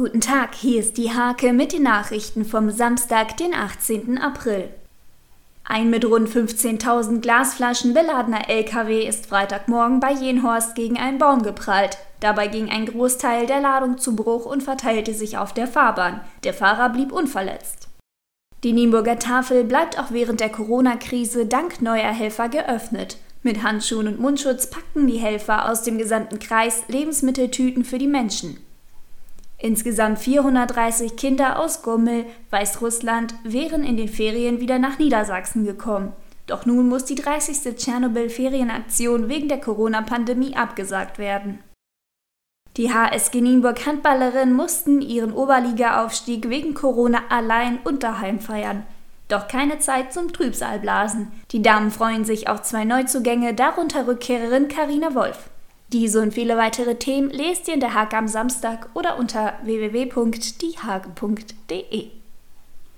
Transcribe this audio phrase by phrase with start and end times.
[0.00, 4.16] Guten Tag, hier ist die Hake mit den Nachrichten vom Samstag, den 18.
[4.16, 4.70] April.
[5.62, 11.98] Ein mit rund 15.000 Glasflaschen beladener LKW ist Freitagmorgen bei Jenhorst gegen einen Baum geprallt.
[12.20, 16.22] Dabei ging ein Großteil der Ladung zu Bruch und verteilte sich auf der Fahrbahn.
[16.44, 17.88] Der Fahrer blieb unverletzt.
[18.64, 23.18] Die Nienburger Tafel bleibt auch während der Corona-Krise dank neuer Helfer geöffnet.
[23.42, 28.56] Mit Handschuhen und Mundschutz packten die Helfer aus dem gesamten Kreis Lebensmitteltüten für die Menschen.
[29.62, 36.14] Insgesamt 430 Kinder aus Gummel, Weißrussland, wären in den Ferien wieder nach Niedersachsen gekommen.
[36.46, 37.76] Doch nun muss die 30.
[37.76, 41.58] Tschernobyl-Ferienaktion wegen der Corona-Pandemie abgesagt werden.
[42.78, 48.84] Die HSG Nienburg Handballerinnen mussten ihren Oberliga-Aufstieg wegen Corona allein und daheim feiern.
[49.28, 51.30] Doch keine Zeit zum Trübsalblasen.
[51.52, 55.50] Die Damen freuen sich auf zwei Neuzugänge, darunter Rückkehrerin Karina Wolf.
[55.92, 62.10] Diese und viele weitere Themen lest ihr in der Hake am Samstag oder unter www.diehake.de.